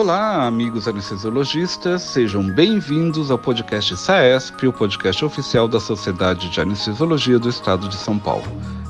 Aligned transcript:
Olá, 0.00 0.46
amigos 0.46 0.86
anestesiologistas, 0.86 2.02
sejam 2.02 2.48
bem-vindos 2.48 3.32
ao 3.32 3.36
podcast 3.36 3.96
SAESP, 3.96 4.68
o 4.68 4.72
podcast 4.72 5.24
oficial 5.24 5.66
da 5.66 5.80
Sociedade 5.80 6.48
de 6.50 6.60
Anestesiologia 6.60 7.36
do 7.36 7.48
Estado 7.48 7.88
de 7.88 7.96
São 7.96 8.16
Paulo. 8.16 8.44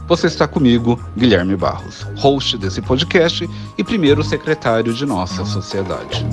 Você 0.07 0.27
está 0.27 0.47
comigo, 0.47 1.01
Guilherme 1.17 1.57
Barros, 1.57 2.03
host 2.19 2.59
desse 2.59 2.83
podcast 2.83 3.49
e 3.79 3.83
primeiro 3.83 4.23
secretário 4.23 4.93
de 4.93 5.07
nossa 5.07 5.47
sociedade. 5.47 6.27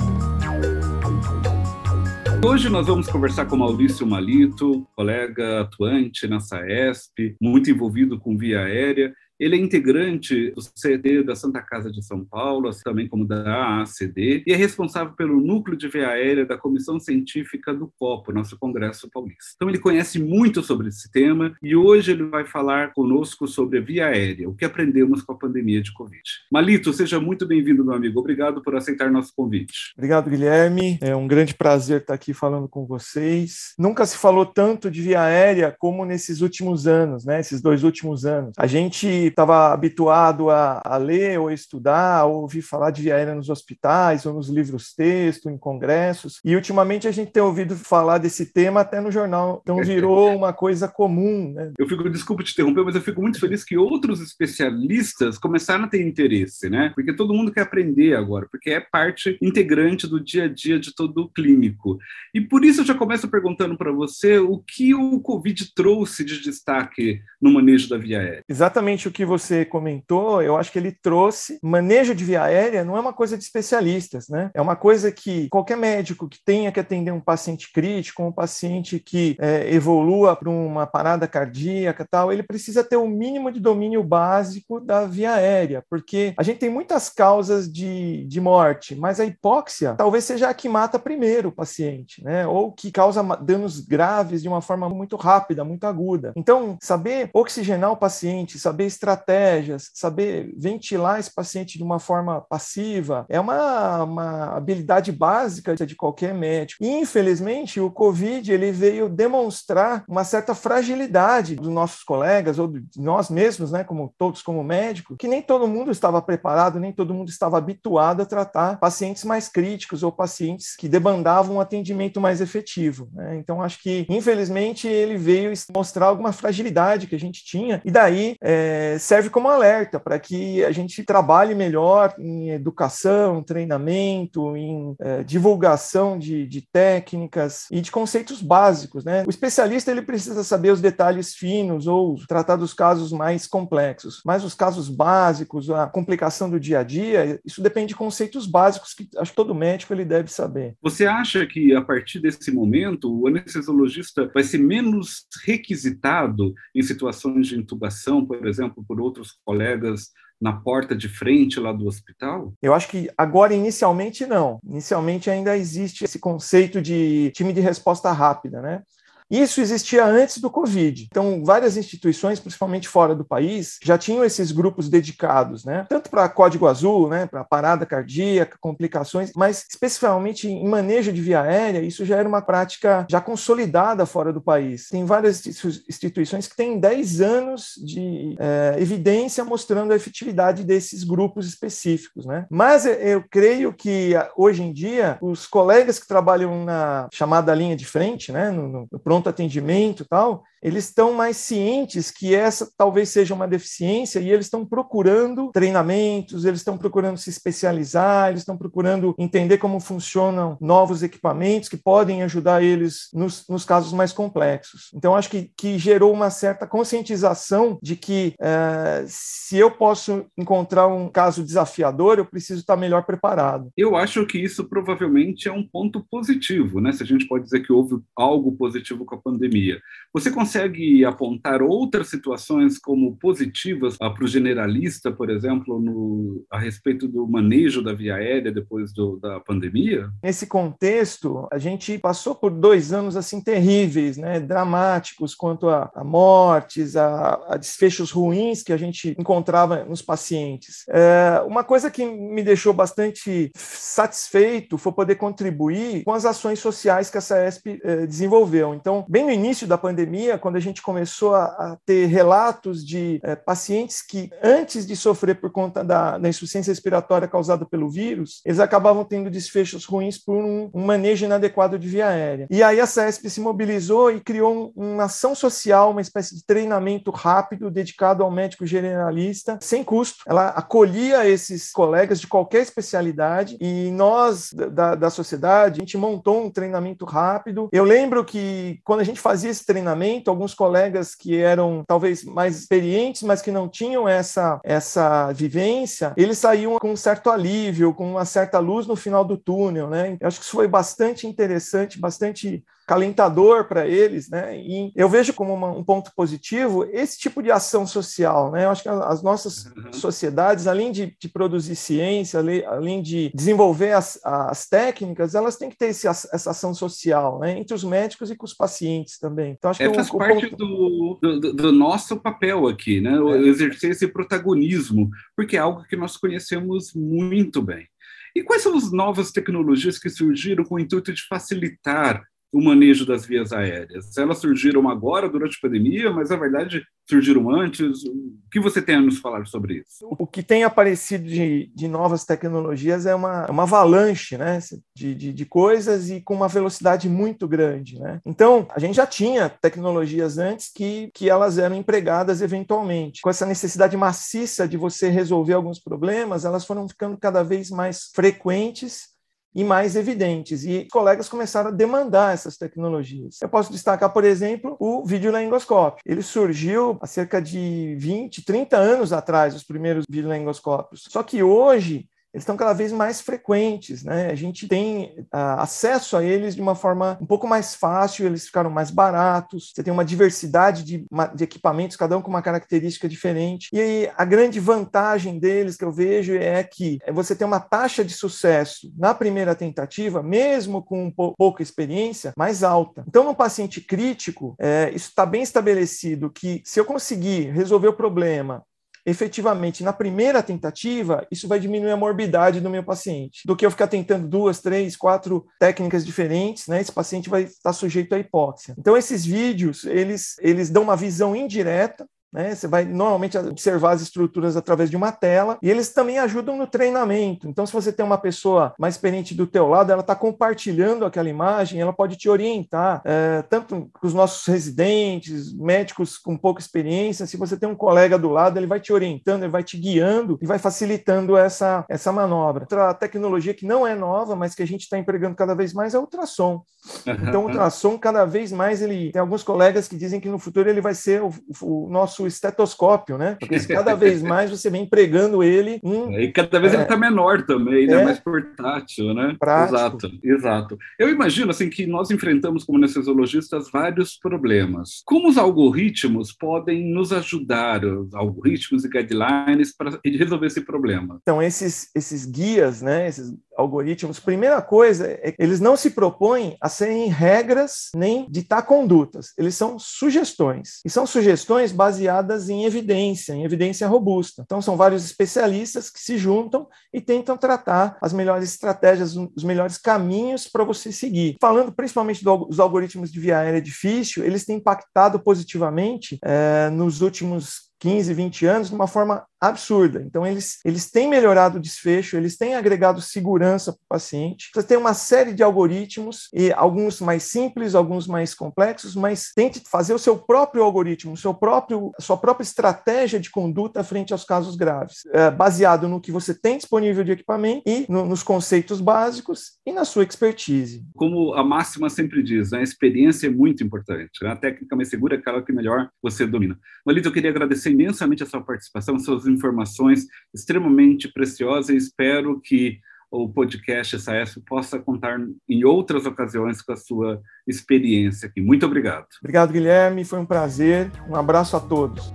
Hoje 2.44 2.68
nós 2.68 2.86
vamos 2.86 3.08
conversar 3.08 3.46
com 3.46 3.56
Maurício 3.56 4.06
Malito, 4.06 4.86
colega 4.94 5.62
atuante 5.62 6.28
na 6.28 6.38
SAESP, 6.38 7.34
muito 7.40 7.70
envolvido 7.70 8.20
com 8.20 8.36
via 8.36 8.60
aérea 8.60 9.14
ele 9.38 9.56
é 9.56 9.58
integrante 9.58 10.50
do 10.50 10.62
CD 10.74 11.22
da 11.22 11.34
Santa 11.34 11.60
Casa 11.60 11.90
de 11.90 12.04
São 12.04 12.24
Paulo, 12.24 12.68
assim 12.68 12.82
também 12.82 13.08
como 13.08 13.26
da 13.26 13.80
AACD, 13.80 14.44
e 14.46 14.52
é 14.52 14.56
responsável 14.56 15.12
pelo 15.14 15.40
núcleo 15.40 15.76
de 15.76 15.88
via 15.88 16.08
aérea 16.08 16.46
da 16.46 16.56
Comissão 16.56 16.98
Científica 16.98 17.72
do 17.72 17.92
COPO, 17.98 18.32
nosso 18.32 18.58
Congresso 18.58 19.10
Paulista. 19.10 19.52
Então 19.54 19.68
ele 19.68 19.78
conhece 19.78 20.18
muito 20.18 20.62
sobre 20.62 20.88
esse 20.88 21.10
tema 21.10 21.54
e 21.62 21.76
hoje 21.76 22.12
ele 22.12 22.24
vai 22.24 22.46
falar 22.46 22.92
conosco 22.92 23.46
sobre 23.46 23.78
a 23.78 23.82
via 23.82 24.06
aérea, 24.06 24.48
o 24.48 24.54
que 24.54 24.64
aprendemos 24.64 25.22
com 25.22 25.32
a 25.32 25.38
pandemia 25.38 25.82
de 25.82 25.92
Covid. 25.92 26.22
Malito, 26.50 26.92
seja 26.92 27.20
muito 27.20 27.46
bem-vindo, 27.46 27.84
meu 27.84 27.94
amigo. 27.94 28.20
Obrigado 28.20 28.62
por 28.62 28.74
aceitar 28.74 29.10
nosso 29.10 29.32
convite. 29.34 29.92
Obrigado, 29.96 30.30
Guilherme. 30.30 30.98
É 31.00 31.14
um 31.14 31.26
grande 31.26 31.54
prazer 31.54 32.00
estar 32.00 32.14
aqui 32.14 32.32
falando 32.32 32.68
com 32.68 32.86
vocês. 32.86 33.74
Nunca 33.78 34.06
se 34.06 34.16
falou 34.16 34.46
tanto 34.46 34.90
de 34.90 35.02
via 35.02 35.22
aérea 35.22 35.74
como 35.78 36.04
nesses 36.04 36.40
últimos 36.40 36.86
anos, 36.86 37.24
né? 37.24 37.40
Esses 37.40 37.60
dois 37.60 37.84
últimos 37.84 38.24
anos. 38.24 38.52
A 38.56 38.66
gente 38.66 39.25
estava 39.28 39.72
habituado 39.72 40.50
a, 40.50 40.80
a, 40.84 40.96
ler 40.96 41.38
ou 41.38 41.50
estudar, 41.50 42.24
ou 42.24 42.42
ouvir 42.42 42.62
falar 42.62 42.90
de 42.90 43.02
via 43.02 43.16
aérea 43.16 43.34
nos 43.34 43.48
hospitais, 43.48 44.26
ou 44.26 44.34
nos 44.34 44.48
livros 44.48 44.94
texto, 44.94 45.50
em 45.50 45.58
congressos, 45.58 46.40
e 46.44 46.54
ultimamente 46.54 47.08
a 47.08 47.12
gente 47.12 47.32
tem 47.32 47.42
ouvido 47.42 47.76
falar 47.76 48.18
desse 48.18 48.52
tema 48.52 48.80
até 48.80 49.00
no 49.00 49.10
jornal, 49.10 49.60
então 49.62 49.76
virou 49.82 50.34
uma 50.36 50.52
coisa 50.52 50.88
comum. 50.88 51.52
Né? 51.52 51.72
Eu 51.78 51.88
fico, 51.88 52.08
desculpa 52.08 52.42
te 52.42 52.52
interromper, 52.52 52.84
mas 52.84 52.94
eu 52.94 53.02
fico 53.02 53.20
muito 53.20 53.40
feliz 53.40 53.64
que 53.64 53.76
outros 53.76 54.20
especialistas 54.20 55.38
começaram 55.38 55.84
a 55.84 55.88
ter 55.88 56.06
interesse, 56.06 56.68
né? 56.68 56.92
Porque 56.94 57.14
todo 57.14 57.34
mundo 57.34 57.52
quer 57.52 57.62
aprender 57.62 58.14
agora, 58.14 58.46
porque 58.50 58.70
é 58.70 58.80
parte 58.80 59.38
integrante 59.42 60.06
do 60.06 60.22
dia 60.22 60.44
a 60.44 60.48
dia 60.48 60.78
de 60.78 60.94
todo 60.94 61.28
clínico. 61.30 61.98
E 62.34 62.40
por 62.40 62.64
isso 62.64 62.80
eu 62.80 62.84
já 62.84 62.94
começo 62.94 63.28
perguntando 63.28 63.76
para 63.76 63.92
você 63.92 64.38
o 64.38 64.58
que 64.58 64.94
o 64.94 65.20
Covid 65.20 65.74
trouxe 65.74 66.24
de 66.24 66.40
destaque 66.42 67.20
no 67.40 67.52
manejo 67.52 67.88
da 67.88 67.98
via 67.98 68.20
aérea. 68.20 68.44
Exatamente 68.48 69.08
o 69.08 69.12
que 69.16 69.24
você 69.24 69.64
comentou, 69.64 70.42
eu 70.42 70.58
acho 70.58 70.70
que 70.70 70.78
ele 70.78 70.92
trouxe 70.92 71.58
manejo 71.62 72.14
de 72.14 72.22
via 72.22 72.42
aérea 72.42 72.84
não 72.84 72.98
é 72.98 73.00
uma 73.00 73.14
coisa 73.14 73.38
de 73.38 73.42
especialistas, 73.42 74.28
né? 74.28 74.50
É 74.52 74.60
uma 74.60 74.76
coisa 74.76 75.10
que 75.10 75.48
qualquer 75.48 75.78
médico 75.78 76.28
que 76.28 76.38
tenha 76.44 76.70
que 76.70 76.78
atender 76.78 77.12
um 77.12 77.20
paciente 77.20 77.72
crítico, 77.72 78.22
um 78.22 78.30
paciente 78.30 79.00
que 79.00 79.34
é, 79.40 79.72
evolua 79.72 80.36
para 80.36 80.50
uma 80.50 80.86
parada 80.86 81.26
cardíaca 81.26 82.06
tal, 82.10 82.30
ele 82.30 82.42
precisa 82.42 82.84
ter 82.84 82.96
o 82.96 83.04
um 83.04 83.08
mínimo 83.08 83.50
de 83.50 83.58
domínio 83.58 84.04
básico 84.04 84.80
da 84.80 85.06
via 85.06 85.32
aérea, 85.32 85.82
porque 85.88 86.34
a 86.36 86.42
gente 86.42 86.58
tem 86.58 86.68
muitas 86.68 87.08
causas 87.08 87.72
de, 87.72 88.26
de 88.26 88.38
morte, 88.38 88.94
mas 88.94 89.18
a 89.18 89.24
hipóxia 89.24 89.94
talvez 89.94 90.24
seja 90.24 90.50
a 90.50 90.54
que 90.54 90.68
mata 90.68 90.98
primeiro 90.98 91.48
o 91.48 91.52
paciente, 91.52 92.22
né? 92.22 92.46
Ou 92.46 92.70
que 92.70 92.92
causa 92.92 93.22
danos 93.36 93.80
graves 93.80 94.42
de 94.42 94.48
uma 94.48 94.60
forma 94.60 94.90
muito 94.90 95.16
rápida, 95.16 95.64
muito 95.64 95.86
aguda. 95.86 96.34
Então, 96.36 96.76
saber 96.82 97.30
oxigenar 97.32 97.92
o 97.92 97.96
paciente, 97.96 98.58
saber 98.58 98.84
estratégias, 99.06 99.90
saber 99.94 100.52
ventilar 100.56 101.20
esse 101.20 101.32
paciente 101.32 101.78
de 101.78 101.84
uma 101.84 102.00
forma 102.00 102.40
passiva, 102.40 103.24
é 103.28 103.38
uma, 103.38 104.02
uma 104.02 104.56
habilidade 104.56 105.12
básica 105.12 105.76
de 105.76 105.94
qualquer 105.94 106.34
médico. 106.34 106.82
E, 106.82 106.88
infelizmente, 106.88 107.80
o 107.80 107.90
Covid 107.90 108.52
ele 108.52 108.72
veio 108.72 109.08
demonstrar 109.08 110.04
uma 110.08 110.24
certa 110.24 110.54
fragilidade 110.54 111.54
dos 111.54 111.68
nossos 111.68 112.02
colegas, 112.02 112.58
ou 112.58 112.66
de 112.66 112.84
nós 112.96 113.30
mesmos, 113.30 113.70
né, 113.70 113.84
como 113.84 114.12
todos 114.18 114.42
como 114.42 114.64
médicos, 114.64 115.16
que 115.18 115.28
nem 115.28 115.40
todo 115.40 115.68
mundo 115.68 115.90
estava 115.90 116.20
preparado, 116.20 116.80
nem 116.80 116.92
todo 116.92 117.14
mundo 117.14 117.28
estava 117.28 117.58
habituado 117.58 118.22
a 118.22 118.26
tratar 118.26 118.78
pacientes 118.78 119.24
mais 119.24 119.48
críticos 119.48 120.02
ou 120.02 120.10
pacientes 120.10 120.74
que 120.76 120.88
demandavam 120.88 121.56
um 121.56 121.60
atendimento 121.60 122.20
mais 122.20 122.40
efetivo. 122.40 123.08
Né? 123.12 123.36
Então, 123.36 123.62
acho 123.62 123.80
que, 123.80 124.06
infelizmente, 124.08 124.88
ele 124.88 125.16
veio 125.16 125.52
mostrar 125.74 126.06
alguma 126.06 126.32
fragilidade 126.32 127.06
que 127.06 127.14
a 127.14 127.18
gente 127.18 127.44
tinha, 127.44 127.80
e 127.84 127.90
daí 127.90 128.36
é, 128.42 128.95
serve 128.98 129.30
como 129.30 129.48
alerta 129.48 129.98
para 129.98 130.18
que 130.18 130.64
a 130.64 130.72
gente 130.72 131.02
trabalhe 131.04 131.54
melhor 131.54 132.14
em 132.18 132.50
educação, 132.50 133.42
treinamento, 133.42 134.56
em 134.56 134.94
é, 134.98 135.22
divulgação 135.22 136.18
de, 136.18 136.46
de, 136.46 136.66
técnicas 136.72 137.66
e 137.70 137.80
de 137.80 137.90
conceitos 137.90 138.42
básicos. 138.42 139.04
Né? 139.04 139.24
O 139.26 139.30
especialista 139.30 139.90
ele 139.90 140.02
precisa 140.02 140.42
saber 140.42 140.70
os 140.70 140.80
detalhes 140.80 141.34
finos 141.34 141.86
ou 141.86 142.16
tratar 142.26 142.56
dos 142.56 142.74
casos 142.74 143.12
mais 143.12 143.46
complexos, 143.46 144.20
mas 144.24 144.44
os 144.44 144.54
casos 144.54 144.88
básicos, 144.88 145.70
a 145.70 145.86
complicação 145.86 146.50
do 146.50 146.60
dia 146.60 146.80
a 146.80 146.82
dia, 146.82 147.40
isso 147.44 147.62
depende 147.62 147.88
de 147.88 147.96
conceitos 147.96 148.46
básicos 148.46 148.94
que 148.94 149.08
acho 149.16 149.30
que 149.30 149.36
todo 149.36 149.54
médico 149.54 149.92
ele 149.92 150.04
deve 150.04 150.30
saber. 150.30 150.74
Você 150.82 151.06
acha 151.06 151.46
que 151.46 151.74
a 151.74 151.82
partir 151.82 152.20
desse 152.20 152.50
momento 152.50 153.12
o 153.12 153.26
anestesiologista 153.26 154.30
vai 154.32 154.42
ser 154.42 154.58
menos 154.58 155.26
requisitado 155.44 156.54
em 156.74 156.82
situações 156.82 157.46
de 157.46 157.58
intubação, 157.58 158.24
por 158.24 158.46
exemplo, 158.46 158.84
por 158.86 159.00
outros 159.00 159.38
colegas 159.44 160.10
na 160.40 160.52
porta 160.52 160.94
de 160.94 161.08
frente 161.08 161.58
lá 161.58 161.72
do 161.72 161.86
hospital? 161.86 162.52
Eu 162.60 162.74
acho 162.74 162.88
que 162.88 163.10
agora, 163.16 163.54
inicialmente, 163.54 164.26
não. 164.26 164.58
Inicialmente 164.64 165.30
ainda 165.30 165.56
existe 165.56 166.04
esse 166.04 166.18
conceito 166.18 166.80
de 166.80 167.30
time 167.34 167.52
de 167.52 167.60
resposta 167.60 168.12
rápida, 168.12 168.60
né? 168.60 168.82
Isso 169.30 169.60
existia 169.60 170.04
antes 170.04 170.38
do 170.38 170.50
Covid. 170.50 171.06
Então, 171.10 171.42
várias 171.44 171.76
instituições, 171.76 172.40
principalmente 172.40 172.88
fora 172.88 173.14
do 173.14 173.24
país, 173.24 173.78
já 173.82 173.98
tinham 173.98 174.24
esses 174.24 174.52
grupos 174.52 174.88
dedicados, 174.88 175.64
né? 175.64 175.86
Tanto 175.88 176.10
para 176.10 176.28
código 176.28 176.66
azul, 176.66 177.08
né? 177.08 177.26
Para 177.26 177.44
parada 177.44 177.86
cardíaca, 177.86 178.56
complicações, 178.60 179.32
mas 179.34 179.64
especificamente 179.68 180.48
em 180.48 180.68
manejo 180.68 181.12
de 181.12 181.20
via 181.20 181.42
aérea, 181.42 181.80
isso 181.80 182.04
já 182.04 182.16
era 182.16 182.28
uma 182.28 182.42
prática 182.42 183.06
já 183.10 183.20
consolidada 183.20 184.06
fora 184.06 184.32
do 184.32 184.40
país. 184.40 184.88
Tem 184.88 185.04
várias 185.04 185.44
instituições 185.88 186.46
que 186.46 186.56
têm 186.56 186.78
10 186.78 187.20
anos 187.20 187.72
de 187.84 188.36
é, 188.38 188.76
evidência 188.78 189.44
mostrando 189.44 189.92
a 189.92 189.96
efetividade 189.96 190.64
desses 190.64 191.04
grupos 191.04 191.46
específicos, 191.46 192.24
né? 192.26 192.46
Mas 192.50 192.86
eu 192.86 193.24
creio 193.28 193.72
que 193.72 194.12
hoje 194.36 194.62
em 194.62 194.72
dia 194.72 195.18
os 195.20 195.46
colegas 195.46 195.98
que 195.98 196.06
trabalham 196.06 196.64
na 196.64 197.08
chamada 197.12 197.54
linha 197.54 197.76
de 197.76 197.84
frente, 197.84 198.32
né? 198.32 198.50
no, 198.50 198.88
no 198.90 199.00
pronto 199.16 199.28
atendimento 199.28 200.02
e 200.02 200.06
tal, 200.06 200.44
eles 200.66 200.86
estão 200.86 201.12
mais 201.12 201.36
cientes 201.36 202.10
que 202.10 202.34
essa 202.34 202.68
talvez 202.76 203.10
seja 203.10 203.32
uma 203.32 203.46
deficiência 203.46 204.18
e 204.18 204.32
eles 204.32 204.46
estão 204.46 204.66
procurando 204.66 205.52
treinamentos, 205.52 206.44
eles 206.44 206.58
estão 206.58 206.76
procurando 206.76 207.16
se 207.18 207.30
especializar, 207.30 208.30
eles 208.30 208.40
estão 208.40 208.58
procurando 208.58 209.14
entender 209.16 209.58
como 209.58 209.78
funcionam 209.78 210.58
novos 210.60 211.04
equipamentos 211.04 211.68
que 211.68 211.76
podem 211.76 212.24
ajudar 212.24 212.64
eles 212.64 213.08
nos, 213.14 213.44
nos 213.48 213.64
casos 213.64 213.92
mais 213.92 214.12
complexos. 214.12 214.90
Então, 214.92 215.14
acho 215.14 215.30
que, 215.30 215.52
que 215.56 215.78
gerou 215.78 216.12
uma 216.12 216.30
certa 216.30 216.66
conscientização 216.66 217.78
de 217.80 217.94
que 217.94 218.34
é, 218.40 219.04
se 219.06 219.56
eu 219.56 219.70
posso 219.70 220.26
encontrar 220.36 220.88
um 220.88 221.08
caso 221.08 221.44
desafiador, 221.44 222.18
eu 222.18 222.26
preciso 222.26 222.60
estar 222.60 222.76
melhor 222.76 223.04
preparado. 223.06 223.70
Eu 223.76 223.94
acho 223.94 224.26
que 224.26 224.38
isso 224.38 224.64
provavelmente 224.64 225.46
é 225.46 225.52
um 225.52 225.62
ponto 225.62 226.04
positivo, 226.10 226.80
né? 226.80 226.90
Se 226.90 227.04
a 227.04 227.06
gente 227.06 227.28
pode 227.28 227.44
dizer 227.44 227.60
que 227.60 227.72
houve 227.72 228.02
algo 228.16 228.50
positivo 228.56 229.04
com 229.04 229.14
a 229.14 229.20
pandemia. 229.20 229.80
Você 230.12 230.28
consegue 230.28 230.55
consegue 230.56 231.04
apontar 231.04 231.62
outras 231.62 232.08
situações 232.08 232.78
como 232.78 233.16
positivas 233.16 233.96
ah, 234.00 234.10
para 234.10 234.24
o 234.24 234.28
generalista, 234.28 235.10
por 235.12 235.30
exemplo, 235.30 235.78
no, 235.78 236.44
a 236.50 236.58
respeito 236.58 237.06
do 237.06 237.26
manejo 237.26 237.82
da 237.82 237.92
via 237.92 238.16
aérea 238.16 238.50
depois 238.50 238.92
do, 238.92 239.18
da 239.18 239.40
pandemia? 239.40 240.08
Nesse 240.22 240.46
contexto, 240.46 241.46
a 241.52 241.58
gente 241.58 241.98
passou 241.98 242.34
por 242.34 242.50
dois 242.50 242.92
anos 242.92 243.16
assim 243.16 243.40
terríveis, 243.40 244.16
né, 244.16 244.40
dramáticos 244.40 245.34
quanto 245.34 245.68
a, 245.68 245.90
a 245.94 246.04
mortes, 246.04 246.96
a, 246.96 247.40
a, 247.48 247.56
desfechos 247.56 248.10
ruins 248.10 248.62
que 248.62 248.72
a 248.72 248.76
gente 248.76 249.14
encontrava 249.18 249.84
nos 249.84 250.02
pacientes. 250.02 250.84
É, 250.88 251.42
uma 251.46 251.64
coisa 251.64 251.90
que 251.90 252.04
me 252.04 252.42
deixou 252.42 252.72
bastante 252.72 253.50
satisfeito 253.54 254.78
foi 254.78 254.92
poder 254.92 255.16
contribuir 255.16 256.04
com 256.04 256.12
as 256.12 256.24
ações 256.24 256.58
sociais 256.58 257.10
que 257.10 257.18
a 257.18 257.20
SAESP 257.20 257.80
é, 257.82 258.06
desenvolveu. 258.06 258.74
Então, 258.74 259.04
bem 259.08 259.24
no 259.24 259.30
início 259.30 259.66
da 259.66 259.76
pandemia, 259.76 260.38
quando 260.46 260.54
a 260.54 260.60
gente 260.60 260.80
começou 260.80 261.34
a, 261.34 261.44
a 261.44 261.78
ter 261.84 262.06
relatos 262.06 262.86
de 262.86 263.18
é, 263.24 263.34
pacientes 263.34 264.00
que, 264.00 264.30
antes 264.40 264.86
de 264.86 264.94
sofrer 264.94 265.34
por 265.40 265.50
conta 265.50 265.82
da, 265.82 266.18
da, 266.18 266.28
insuficiência 266.28 266.70
respiratória 266.70 267.26
causada 267.26 267.66
pelo 267.66 267.90
vírus, 267.90 268.42
eles 268.44 268.60
acabavam 268.60 269.04
tendo 269.04 269.28
desfechos 269.28 269.84
ruins 269.84 270.16
por 270.16 270.36
um, 270.36 270.70
um 270.72 270.86
manejo 270.86 271.24
inadequado 271.24 271.76
de 271.76 271.88
via 271.88 272.06
aérea. 272.06 272.46
E 272.48 272.62
aí 272.62 272.78
a 272.78 272.86
CESP 272.86 273.28
se 273.28 273.40
mobilizou 273.40 274.12
e 274.12 274.20
criou 274.20 274.72
um, 274.76 274.92
uma 274.92 275.04
ação 275.06 275.34
social, 275.34 275.90
uma 275.90 276.00
espécie 276.00 276.36
de 276.36 276.46
treinamento 276.46 277.10
rápido 277.10 277.68
dedicado 277.68 278.22
ao 278.22 278.30
médico 278.30 278.64
generalista, 278.64 279.58
sem 279.60 279.82
custo. 279.82 280.22
Ela 280.28 280.50
acolhia 280.50 281.28
esses 281.28 281.72
colegas 281.72 282.20
de 282.20 282.28
qualquer 282.28 282.62
especialidade 282.62 283.56
e 283.60 283.90
nós, 283.90 284.50
da, 284.52 284.94
da 284.94 285.10
sociedade, 285.10 285.80
a 285.80 285.82
gente 285.82 285.98
montou 285.98 286.44
um 286.44 286.50
treinamento 286.52 287.04
rápido. 287.04 287.68
Eu 287.72 287.82
lembro 287.82 288.24
que 288.24 288.78
quando 288.84 289.00
a 289.00 289.04
gente 289.04 289.18
fazia 289.18 289.50
esse 289.50 289.66
treinamento, 289.66 290.25
alguns 290.28 290.54
colegas 290.54 291.14
que 291.14 291.36
eram 291.36 291.84
talvez 291.86 292.24
mais 292.24 292.58
experientes, 292.58 293.22
mas 293.22 293.42
que 293.42 293.50
não 293.50 293.68
tinham 293.68 294.08
essa, 294.08 294.60
essa 294.64 295.32
vivência, 295.32 296.12
eles 296.16 296.38
saíam 296.38 296.78
com 296.78 296.92
um 296.92 296.96
certo 296.96 297.30
alívio, 297.30 297.94
com 297.94 298.10
uma 298.10 298.24
certa 298.24 298.58
luz 298.58 298.86
no 298.86 298.96
final 298.96 299.24
do 299.24 299.36
túnel, 299.36 299.88
né? 299.88 300.16
Eu 300.20 300.28
acho 300.28 300.38
que 300.38 300.44
isso 300.44 300.54
foi 300.56 300.68
bastante 300.68 301.26
interessante, 301.26 301.98
bastante 301.98 302.64
calentador 302.86 303.66
para 303.66 303.86
eles, 303.86 304.30
né? 304.30 304.56
E 304.58 304.92
eu 304.94 305.08
vejo 305.08 305.34
como 305.34 305.52
uma, 305.52 305.70
um 305.70 305.82
ponto 305.82 306.12
positivo 306.14 306.84
esse 306.92 307.18
tipo 307.18 307.42
de 307.42 307.50
ação 307.50 307.84
social, 307.86 308.52
né? 308.52 308.64
Eu 308.64 308.70
acho 308.70 308.82
que 308.82 308.88
as 308.88 309.22
nossas 309.22 309.66
uhum. 309.66 309.92
sociedades, 309.92 310.68
além 310.68 310.92
de, 310.92 311.16
de, 311.18 311.28
produzir 311.28 311.74
ciência, 311.74 312.38
além 312.38 313.02
de 313.02 313.32
desenvolver 313.34 313.92
as, 313.92 314.20
as 314.22 314.68
técnicas, 314.68 315.34
elas 315.34 315.56
têm 315.56 315.68
que 315.68 315.76
ter 315.76 315.86
esse, 315.86 316.06
essa 316.06 316.50
ação 316.50 316.72
social, 316.72 317.40
né? 317.40 317.58
Entre 317.58 317.74
os 317.74 317.82
médicos 317.82 318.30
e 318.30 318.36
com 318.36 318.46
os 318.46 318.54
pacientes 318.54 319.18
também. 319.18 319.52
Então 319.58 319.72
acho 319.72 319.78
que 319.78 319.84
é, 319.84 319.92
faz 319.92 320.08
o, 320.08 320.16
parte 320.16 320.48
ponto... 320.50 320.56
do, 320.56 321.18
do, 321.40 321.52
do, 321.54 321.72
nosso 321.72 322.16
papel 322.16 322.68
aqui, 322.68 323.00
né? 323.00 323.16
É. 323.16 323.48
Exercer 323.48 323.90
esse 323.90 324.06
protagonismo, 324.06 325.10
porque 325.34 325.56
é 325.56 325.60
algo 325.60 325.84
que 325.88 325.96
nós 325.96 326.16
conhecemos 326.16 326.94
muito 326.94 327.60
bem. 327.60 327.88
E 328.36 328.44
quais 328.44 328.62
são 328.62 328.76
as 328.76 328.92
novas 328.92 329.32
tecnologias 329.32 329.98
que 329.98 330.10
surgiram 330.10 330.62
com 330.62 330.76
o 330.76 330.78
intuito 330.78 331.12
de 331.12 331.26
facilitar 331.26 332.22
o 332.52 332.62
manejo 332.62 333.04
das 333.04 333.26
vias 333.26 333.52
aéreas. 333.52 334.16
Elas 334.16 334.38
surgiram 334.38 334.88
agora, 334.88 335.28
durante 335.28 335.58
a 335.58 335.60
pandemia, 335.60 336.10
mas, 336.10 336.30
na 336.30 336.36
verdade, 336.36 336.82
surgiram 337.08 337.50
antes. 337.50 338.04
O 338.04 338.50
que 338.50 338.60
você 338.60 338.80
tem 338.80 338.96
a 338.96 339.00
nos 339.00 339.18
falar 339.18 339.46
sobre 339.46 339.80
isso? 339.80 340.06
O 340.18 340.26
que 340.26 340.42
tem 340.42 340.64
aparecido 340.64 341.26
de, 341.26 341.70
de 341.74 341.88
novas 341.88 342.24
tecnologias 342.24 343.06
é 343.06 343.14
uma, 343.14 343.46
uma 343.50 343.64
avalanche 343.64 344.36
né, 344.36 344.58
de, 344.94 345.14
de, 345.14 345.32
de, 345.32 345.44
coisas 345.44 346.10
e 346.10 346.20
com 346.20 346.34
uma 346.34 346.48
velocidade 346.48 347.08
muito 347.08 347.46
grande. 347.46 347.98
Né? 347.98 348.20
Então, 348.24 348.66
a 348.70 348.78
gente 348.78 348.96
já 348.96 349.06
tinha 349.06 349.48
tecnologias 349.48 350.38
antes 350.38 350.70
que, 350.72 351.10
que 351.14 351.28
elas 351.28 351.58
eram 351.58 351.76
empregadas 351.76 352.40
eventualmente. 352.40 353.20
Com 353.22 353.30
essa 353.30 353.46
necessidade 353.46 353.96
maciça 353.96 354.66
de 354.66 354.76
você 354.76 355.08
resolver 355.08 355.54
alguns 355.54 355.78
problemas, 355.78 356.44
elas 356.44 356.64
foram 356.64 356.88
ficando 356.88 357.16
cada 357.16 357.42
vez 357.42 357.70
mais 357.70 358.10
frequentes 358.14 359.15
e 359.56 359.64
mais 359.64 359.96
evidentes. 359.96 360.66
E 360.66 360.86
colegas 360.92 361.30
começaram 361.30 361.70
a 361.70 361.72
demandar 361.72 362.34
essas 362.34 362.58
tecnologias. 362.58 363.40
Eu 363.40 363.48
posso 363.48 363.72
destacar, 363.72 364.12
por 364.12 364.22
exemplo, 364.22 364.76
o 364.78 365.02
videolengoscópio. 365.06 366.02
Ele 366.04 366.22
surgiu 366.22 366.98
há 367.00 367.06
cerca 367.06 367.40
de 367.40 367.96
20, 367.98 368.44
30 368.44 368.76
anos 368.76 369.14
atrás, 369.14 369.54
os 369.54 369.64
primeiros 369.64 370.04
videolengoscópios. 370.06 371.06
Só 371.08 371.22
que 371.22 371.42
hoje 371.42 372.06
eles 372.36 372.42
estão 372.42 372.56
cada 372.56 372.74
vez 372.74 372.92
mais 372.92 373.22
frequentes, 373.22 374.04
né? 374.04 374.30
A 374.30 374.34
gente 374.34 374.68
tem 374.68 375.14
uh, 375.34 375.56
acesso 375.58 376.18
a 376.18 376.22
eles 376.22 376.54
de 376.54 376.60
uma 376.60 376.74
forma 376.74 377.16
um 377.18 377.24
pouco 377.24 377.48
mais 377.48 377.74
fácil, 377.74 378.26
eles 378.26 378.44
ficaram 378.44 378.68
mais 378.68 378.90
baratos, 378.90 379.72
você 379.74 379.82
tem 379.82 379.90
uma 379.90 380.04
diversidade 380.04 380.84
de, 380.84 381.06
de 381.34 381.44
equipamentos, 381.44 381.96
cada 381.96 382.14
um 382.14 382.20
com 382.20 382.28
uma 382.28 382.42
característica 382.42 383.08
diferente. 383.08 383.70
E 383.72 383.80
aí, 383.80 384.10
a 384.14 384.24
grande 384.26 384.60
vantagem 384.60 385.38
deles 385.38 385.78
que 385.78 385.84
eu 385.84 385.90
vejo 385.90 386.34
é 386.34 386.62
que 386.62 386.98
você 387.10 387.34
tem 387.34 387.46
uma 387.46 387.58
taxa 387.58 388.04
de 388.04 388.12
sucesso 388.12 388.92
na 388.98 389.14
primeira 389.14 389.54
tentativa, 389.54 390.22
mesmo 390.22 390.82
com 390.82 391.10
pouca 391.10 391.62
experiência, 391.62 392.34
mais 392.36 392.62
alta. 392.62 393.02
Então, 393.08 393.24
no 393.24 393.34
paciente 393.34 393.80
crítico, 393.80 394.54
é, 394.58 394.90
isso 394.94 395.08
está 395.08 395.24
bem 395.24 395.40
estabelecido 395.40 396.30
que 396.30 396.60
se 396.66 396.78
eu 396.78 396.84
conseguir 396.84 397.50
resolver 397.50 397.88
o 397.88 397.96
problema 397.96 398.62
efetivamente 399.06 399.84
na 399.84 399.92
primeira 399.92 400.42
tentativa, 400.42 401.24
isso 401.30 401.46
vai 401.46 401.60
diminuir 401.60 401.92
a 401.92 401.96
morbidade 401.96 402.60
do 402.60 402.68
meu 402.68 402.82
paciente. 402.82 403.42
Do 403.46 403.54
que 403.54 403.64
eu 403.64 403.70
ficar 403.70 403.86
tentando 403.86 404.26
duas, 404.26 404.60
três, 404.60 404.96
quatro 404.96 405.46
técnicas 405.60 406.04
diferentes, 406.04 406.66
né? 406.66 406.80
Esse 406.80 406.92
paciente 406.92 407.30
vai 407.30 407.44
estar 407.44 407.72
sujeito 407.72 408.14
à 408.14 408.18
hipóxia. 408.18 408.74
Então, 408.76 408.96
esses 408.96 409.24
vídeos, 409.24 409.84
eles, 409.84 410.34
eles 410.40 410.68
dão 410.68 410.82
uma 410.82 410.96
visão 410.96 411.36
indireta 411.36 412.06
né? 412.32 412.54
Você 412.54 412.66
vai 412.66 412.84
normalmente 412.84 413.36
observar 413.38 413.92
as 413.92 414.02
estruturas 414.02 414.56
através 414.56 414.90
de 414.90 414.96
uma 414.96 415.12
tela 415.12 415.58
e 415.62 415.70
eles 415.70 415.92
também 415.92 416.18
ajudam 416.18 416.56
no 416.56 416.66
treinamento. 416.66 417.48
Então, 417.48 417.66
se 417.66 417.72
você 417.72 417.92
tem 417.92 418.04
uma 418.04 418.18
pessoa 418.18 418.74
mais 418.78 418.94
experiente 418.94 419.34
do 419.34 419.46
teu 419.46 419.66
lado, 419.66 419.90
ela 419.90 420.00
está 420.00 420.14
compartilhando 420.14 421.04
aquela 421.04 421.28
imagem, 421.28 421.80
ela 421.80 421.92
pode 421.92 422.16
te 422.16 422.28
orientar, 422.28 423.00
é, 423.04 423.42
tanto 423.42 423.88
com 423.92 424.06
os 424.06 424.14
nossos 424.14 424.46
residentes, 424.46 425.54
médicos 425.54 426.18
com 426.18 426.36
pouca 426.36 426.60
experiência. 426.60 427.26
Se 427.26 427.36
você 427.36 427.56
tem 427.56 427.68
um 427.68 427.74
colega 427.74 428.18
do 428.18 428.28
lado, 428.28 428.58
ele 428.58 428.66
vai 428.66 428.80
te 428.80 428.92
orientando, 428.92 429.42
ele 429.42 429.52
vai 429.52 429.62
te 429.62 429.76
guiando 429.76 430.38
e 430.42 430.46
vai 430.46 430.58
facilitando 430.58 431.36
essa, 431.36 431.84
essa 431.88 432.12
manobra. 432.12 432.64
Outra 432.64 432.92
tecnologia 432.94 433.54
que 433.54 433.66
não 433.66 433.86
é 433.86 433.94
nova, 433.94 434.36
mas 434.36 434.54
que 434.54 434.62
a 434.62 434.66
gente 434.66 434.82
está 434.82 434.98
empregando 434.98 435.36
cada 435.36 435.54
vez 435.54 435.72
mais 435.72 435.94
é 435.94 435.98
o 435.98 436.02
ultrassom. 436.02 436.62
Então, 437.06 437.42
o 437.42 437.46
ultrassom, 437.48 437.98
cada 437.98 438.24
vez 438.24 438.52
mais, 438.52 438.82
ele 438.82 439.10
tem 439.12 439.20
alguns 439.20 439.42
colegas 439.42 439.88
que 439.88 439.96
dizem 439.96 440.20
que 440.20 440.28
no 440.28 440.38
futuro 440.38 440.68
ele 440.68 440.80
vai 440.80 440.94
ser 440.94 441.22
o, 441.22 441.30
o 441.62 441.88
nosso 441.88 442.15
nosso 442.16 442.26
estetoscópio, 442.26 443.18
né? 443.18 443.36
Porque 443.38 443.58
cada 443.66 443.94
vez 443.94 444.22
mais 444.22 444.50
você 444.50 444.70
vem 444.70 444.82
empregando 444.82 445.42
ele 445.42 445.80
em, 445.82 446.22
E 446.22 446.32
cada 446.32 446.58
vez 446.58 446.72
é, 446.72 446.76
ele 446.76 446.82
está 446.84 446.96
menor 446.96 447.42
também, 447.42 447.86
né? 447.86 448.00
É, 448.00 448.04
mais 448.04 448.18
portátil, 448.18 449.12
né? 449.12 449.36
Prático. 449.38 449.76
Exato, 449.76 450.10
exato. 450.22 450.78
Eu 450.98 451.10
imagino 451.10 451.50
assim 451.50 451.68
que 451.68 451.86
nós 451.86 452.10
enfrentamos 452.10 452.64
como 452.64 452.78
anestesiologistas 452.78 453.70
vários 453.70 454.16
problemas. 454.16 455.02
Como 455.04 455.28
os 455.28 455.36
algoritmos 455.36 456.32
podem 456.32 456.92
nos 456.92 457.12
ajudar, 457.12 457.84
os 457.84 458.14
algoritmos 458.14 458.84
e 458.84 458.88
guidelines 458.88 459.76
para 459.76 459.98
resolver 460.04 460.46
esse 460.46 460.60
problema? 460.62 461.18
Então, 461.22 461.42
esses, 461.42 461.90
esses 461.94 462.24
guias, 462.24 462.80
né? 462.80 463.08
Esses 463.08 463.34
algoritmos, 463.56 464.20
primeira 464.20 464.60
coisa 464.62 465.06
é 465.22 465.32
que 465.32 465.42
eles 465.42 465.60
não 465.60 465.76
se 465.76 465.90
propõem 465.90 466.56
a 466.60 466.68
serem 466.68 467.08
regras 467.08 467.90
nem 467.94 468.26
ditar 468.30 468.62
condutas, 468.62 469.32
eles 469.38 469.54
são 469.54 469.78
sugestões. 469.78 470.80
E 470.84 470.90
são 470.90 471.06
sugestões 471.06 471.72
baseadas 471.72 472.48
em 472.48 472.64
evidência, 472.64 473.32
em 473.32 473.44
evidência 473.44 473.88
robusta. 473.88 474.42
Então, 474.44 474.60
são 474.60 474.76
vários 474.76 475.04
especialistas 475.04 475.90
que 475.90 476.00
se 476.00 476.18
juntam 476.18 476.66
e 476.92 477.00
tentam 477.00 477.36
tratar 477.36 477.96
as 478.00 478.12
melhores 478.12 478.50
estratégias, 478.50 479.16
os 479.16 479.44
melhores 479.44 479.78
caminhos 479.78 480.46
para 480.46 480.64
você 480.64 480.92
seguir. 480.92 481.36
Falando 481.40 481.72
principalmente 481.72 482.24
dos 482.24 482.60
algoritmos 482.60 483.10
de 483.10 483.20
via 483.20 483.38
aérea 483.38 483.60
difícil, 483.60 484.24
eles 484.24 484.44
têm 484.44 484.56
impactado 484.56 485.18
positivamente 485.18 486.18
é, 486.22 486.68
nos 486.70 487.00
últimos 487.00 487.65
15, 487.80 488.12
20 488.14 488.46
anos 488.46 488.68
de 488.68 488.74
uma 488.74 488.86
forma 488.86 489.24
absurda. 489.40 490.02
Então, 490.02 490.26
eles, 490.26 490.58
eles 490.64 490.90
têm 490.90 491.08
melhorado 491.08 491.58
o 491.58 491.60
desfecho, 491.60 492.16
eles 492.16 492.36
têm 492.36 492.54
agregado 492.54 493.00
segurança 493.00 493.72
para 493.72 493.82
o 493.82 493.88
paciente. 493.88 494.50
Você 494.54 494.66
tem 494.66 494.76
uma 494.76 494.94
série 494.94 495.34
de 495.34 495.42
algoritmos, 495.42 496.28
e 496.32 496.52
alguns 496.52 497.00
mais 497.00 497.24
simples, 497.24 497.74
alguns 497.74 498.06
mais 498.06 498.34
complexos, 498.34 498.94
mas 498.94 499.32
tente 499.34 499.62
fazer 499.70 499.94
o 499.94 499.98
seu 499.98 500.16
próprio 500.16 500.62
algoritmo, 500.62 501.16
seu 501.16 501.34
próprio, 501.34 501.92
sua 502.00 502.16
própria 502.16 502.44
estratégia 502.44 503.20
de 503.20 503.30
conduta 503.30 503.84
frente 503.84 504.12
aos 504.12 504.24
casos 504.24 504.56
graves, 504.56 505.02
é, 505.12 505.30
baseado 505.30 505.88
no 505.88 506.00
que 506.00 506.12
você 506.12 506.34
tem 506.34 506.56
disponível 506.56 507.04
de 507.04 507.12
equipamento 507.12 507.62
e 507.66 507.86
no, 507.88 508.06
nos 508.06 508.22
conceitos 508.22 508.80
básicos 508.80 509.52
e 509.66 509.72
na 509.72 509.84
sua 509.84 510.04
expertise. 510.04 510.84
Como 510.94 511.34
a 511.34 511.44
máxima 511.44 511.90
sempre 511.90 512.22
diz, 512.22 512.52
né, 512.52 512.60
a 512.60 512.62
experiência 512.62 513.26
é 513.26 513.30
muito 513.30 513.62
importante. 513.62 514.22
Né? 514.22 514.30
A 514.30 514.36
técnica 514.36 514.74
mais 514.74 514.88
segura 514.88 515.16
é 515.16 515.18
aquela 515.18 515.42
que 515.42 515.52
melhor 515.52 515.88
você 516.02 516.26
domina. 516.26 516.58
Malito, 516.84 517.08
eu 517.08 517.12
queria 517.12 517.30
agradecer 517.30 517.65
imensamente 517.70 518.22
a 518.22 518.26
sua 518.26 518.40
participação, 518.40 518.98
suas 518.98 519.26
informações 519.26 520.06
extremamente 520.34 521.12
preciosas 521.12 521.70
e 521.70 521.76
espero 521.76 522.40
que 522.40 522.80
o 523.10 523.28
podcast 523.28 523.98
SAES 524.00 524.38
possa 524.46 524.78
contar 524.78 525.18
em 525.48 525.64
outras 525.64 526.06
ocasiões 526.06 526.60
com 526.60 526.72
a 526.72 526.76
sua 526.76 527.22
experiência 527.46 528.28
aqui. 528.28 528.40
Muito 528.40 528.66
obrigado. 528.66 529.06
Obrigado, 529.20 529.52
Guilherme. 529.52 530.04
Foi 530.04 530.18
um 530.18 530.26
prazer. 530.26 530.90
Um 531.08 531.14
abraço 531.14 531.56
a 531.56 531.60
todos. 531.60 532.12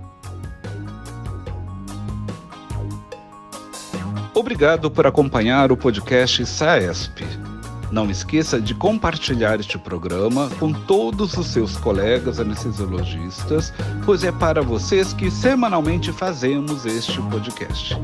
Obrigado 4.34 4.90
por 4.90 5.06
acompanhar 5.06 5.70
o 5.72 5.76
podcast 5.76 6.44
SAESP. 6.44 7.51
Não 7.92 8.10
esqueça 8.10 8.58
de 8.58 8.74
compartilhar 8.74 9.60
este 9.60 9.76
programa 9.76 10.48
com 10.58 10.72
todos 10.72 11.36
os 11.36 11.46
seus 11.48 11.76
colegas 11.76 12.40
anestesiologistas, 12.40 13.70
pois 14.06 14.24
é 14.24 14.32
para 14.32 14.62
vocês 14.62 15.12
que 15.12 15.30
semanalmente 15.30 16.10
fazemos 16.10 16.86
este 16.86 17.20
podcast. 17.22 17.94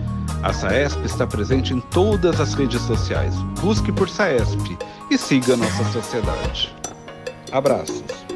A 0.43 0.53
SAESP 0.53 1.07
está 1.07 1.27
presente 1.27 1.73
em 1.73 1.81
todas 1.81 2.39
as 2.39 2.53
redes 2.53 2.83
sociais. 2.83 3.35
Busque 3.63 3.91
por 3.91 4.11
SAESP 4.11 4.77
e 5.11 5.17
siga 5.17 5.57
nossa 5.57 5.85
sociedade. 5.91 6.71
Abraços. 7.51 8.28